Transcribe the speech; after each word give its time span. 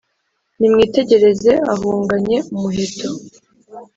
Nimwitegereze 0.59 1.51
ahunganye 1.73 2.35
umuheto 2.55 3.09